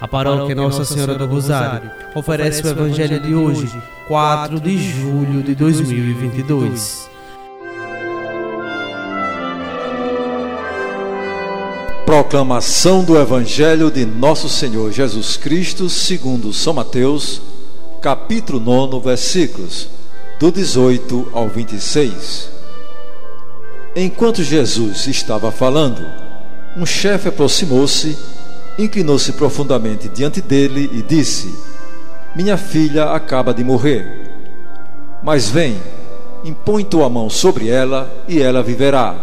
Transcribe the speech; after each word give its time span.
A 0.00 0.08
paróquia 0.08 0.54
Nossa 0.54 0.82
Senhora 0.82 1.14
do 1.14 1.26
Rosário 1.26 1.90
oferece 2.14 2.62
o 2.62 2.68
Evangelho 2.70 3.20
de 3.20 3.34
hoje, 3.34 3.70
4 4.08 4.58
de 4.58 4.78
julho 4.78 5.42
de 5.42 5.54
2022. 5.54 7.10
Proclamação 12.06 13.04
do 13.04 13.18
Evangelho 13.18 13.90
de 13.90 14.06
Nosso 14.06 14.48
Senhor 14.48 14.90
Jesus 14.90 15.36
Cristo, 15.36 15.90
segundo 15.90 16.50
São 16.50 16.72
Mateus, 16.72 17.42
capítulo 18.00 18.58
9, 18.58 19.00
versículos 19.00 19.86
do 20.38 20.50
18 20.50 21.28
ao 21.30 21.46
26. 21.46 22.48
Enquanto 23.94 24.42
Jesus 24.42 25.06
estava 25.06 25.52
falando, 25.52 26.00
um 26.74 26.86
chefe 26.86 27.28
aproximou-se 27.28 28.39
inclinou-se 28.78 29.32
profundamente 29.32 30.08
diante 30.08 30.40
dele 30.40 30.90
e 30.92 31.02
disse: 31.02 31.54
Minha 32.34 32.56
filha 32.56 33.12
acaba 33.12 33.52
de 33.52 33.64
morrer. 33.64 34.30
Mas 35.22 35.48
vem, 35.48 35.76
impõe 36.44 36.84
tua 36.84 37.08
mão 37.08 37.28
sobre 37.28 37.68
ela 37.68 38.10
e 38.26 38.40
ela 38.40 38.62
viverá. 38.62 39.14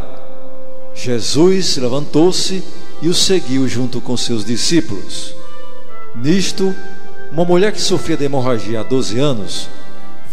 Jesus 0.94 1.78
levantou-se 1.78 2.64
e 3.02 3.08
o 3.08 3.14
seguiu 3.14 3.68
junto 3.68 4.02
com 4.02 4.18
seus 4.18 4.44
discípulos. 4.44 5.34
Nisto, 6.16 6.74
uma 7.32 7.46
mulher 7.46 7.72
que 7.72 7.82
sofria 7.82 8.18
de 8.18 8.26
hemorragia 8.26 8.82
há 8.82 8.84
12 8.84 9.20
anos 9.20 9.70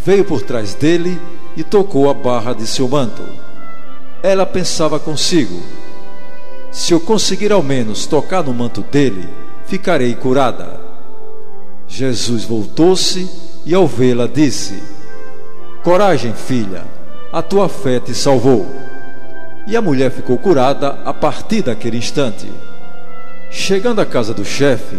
veio 0.05 0.25
por 0.25 0.43
trás 0.43 0.75
dele 0.75 1.19
e 1.57 1.63
tocou 1.63 2.11
a 2.11 2.15
barra 2.15 2.53
de 2.53 2.67
seu 2.67 2.87
manto. 2.89 3.23
Ela 4.23 4.45
pensava 4.45 4.99
consigo: 4.99 5.63
se 6.75 6.93
eu 6.93 6.99
conseguir 6.99 7.53
ao 7.53 7.63
menos 7.63 8.05
tocar 8.05 8.43
no 8.43 8.53
manto 8.53 8.83
dele, 8.83 9.29
ficarei 9.65 10.13
curada. 10.13 10.81
Jesus 11.87 12.43
voltou-se 12.43 13.31
e, 13.65 13.73
ao 13.73 13.87
vê-la, 13.87 14.27
disse: 14.27 14.83
Coragem, 15.85 16.35
filha, 16.35 16.85
a 17.33 17.41
tua 17.41 17.69
fé 17.69 18.01
te 18.01 18.13
salvou. 18.13 18.67
E 19.69 19.77
a 19.77 19.81
mulher 19.81 20.11
ficou 20.11 20.37
curada 20.37 20.99
a 21.05 21.15
partir 21.15 21.63
daquele 21.63 21.97
instante. 21.97 22.51
Chegando 23.53 24.01
à 24.01 24.05
casa 24.05 24.35
do 24.35 24.45
chefe, 24.45 24.97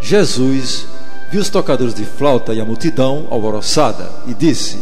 Jesus 0.00 0.86
viu 1.28 1.40
os 1.40 1.50
tocadores 1.50 1.92
de 1.92 2.04
flauta 2.04 2.54
e 2.54 2.60
a 2.60 2.64
multidão 2.64 3.26
alvoroçada 3.32 4.08
e 4.28 4.32
disse: 4.32 4.78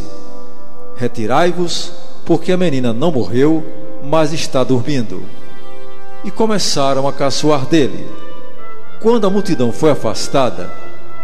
Retirai-vos, 0.94 1.90
porque 2.26 2.52
a 2.52 2.56
menina 2.58 2.92
não 2.92 3.10
morreu, 3.10 3.64
mas 4.04 4.34
está 4.34 4.62
dormindo 4.62 5.22
e 6.28 6.30
começaram 6.30 7.08
a 7.08 7.12
caçoar 7.12 7.64
dele. 7.64 8.06
Quando 9.00 9.26
a 9.26 9.30
multidão 9.30 9.72
foi 9.72 9.90
afastada, 9.92 10.70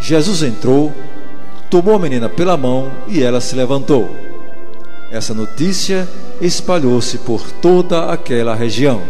Jesus 0.01 0.43
entrou, 0.43 0.95
tomou 1.69 1.97
a 1.97 1.99
menina 1.99 2.27
pela 2.27 2.57
mão 2.57 2.91
e 3.07 3.23
ela 3.23 3.39
se 3.39 3.55
levantou. 3.55 4.09
Essa 5.11 5.35
notícia 5.35 6.09
espalhou-se 6.41 7.19
por 7.19 7.43
toda 7.61 8.07
aquela 8.07 8.55
região. 8.55 9.03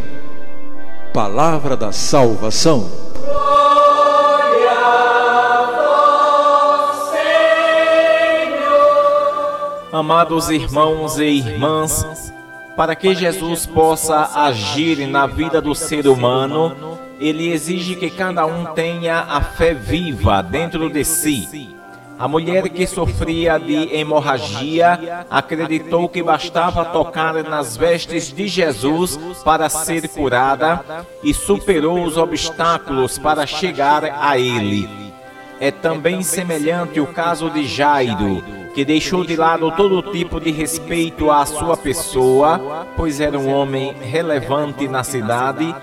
Palavra 1.12 1.76
da 1.76 1.92
salvação. 1.92 2.90
Amados 9.92 10.50
irmãos 10.50 11.18
e 11.18 11.24
irmãs, 11.24 12.33
para 12.76 12.96
que 12.96 13.14
Jesus 13.14 13.66
possa 13.66 14.30
agir 14.34 15.06
na 15.06 15.26
vida 15.26 15.60
do 15.60 15.74
ser 15.74 16.08
humano, 16.08 16.98
ele 17.20 17.52
exige 17.52 17.94
que 17.94 18.10
cada 18.10 18.44
um 18.46 18.66
tenha 18.74 19.20
a 19.20 19.40
fé 19.40 19.72
viva 19.72 20.42
dentro 20.42 20.90
de 20.90 21.04
si. 21.04 21.74
A 22.18 22.28
mulher 22.28 22.68
que 22.68 22.86
sofria 22.86 23.58
de 23.58 23.94
hemorragia 23.94 25.26
acreditou 25.30 26.08
que 26.08 26.22
bastava 26.22 26.84
tocar 26.84 27.34
nas 27.42 27.76
vestes 27.76 28.32
de 28.32 28.46
Jesus 28.46 29.18
para 29.44 29.68
ser 29.68 30.08
curada 30.08 30.84
e 31.24 31.34
superou 31.34 32.04
os 32.04 32.16
obstáculos 32.16 33.18
para 33.18 33.46
chegar 33.46 34.04
a 34.04 34.38
ele. 34.38 34.88
É 35.60 35.70
também 35.70 36.22
semelhante 36.22 37.00
o 37.00 37.06
caso 37.06 37.50
de 37.50 37.66
Jairo 37.66 38.63
que 38.74 38.84
deixou 38.84 39.24
de 39.24 39.36
lado 39.36 39.70
todo 39.72 40.10
tipo 40.12 40.40
de 40.40 40.50
respeito 40.50 41.30
à 41.30 41.46
sua 41.46 41.76
pessoa, 41.76 42.86
pois 42.96 43.20
era 43.20 43.38
um 43.38 43.48
homem 43.48 43.94
relevante 44.02 44.88
na 44.88 45.04
cidade, 45.04 45.74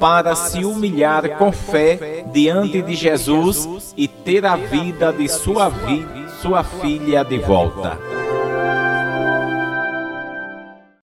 para 0.00 0.34
se 0.34 0.64
humilhar 0.64 1.36
com 1.36 1.52
fé 1.52 2.24
diante 2.32 2.80
de 2.82 2.94
Jesus 2.94 3.94
e 3.96 4.08
ter 4.08 4.44
a 4.46 4.56
vida 4.56 5.12
de 5.12 5.28
sua, 5.28 5.68
vi 5.68 6.06
sua 6.40 6.64
filha 6.64 7.22
de 7.22 7.38
volta. 7.38 8.09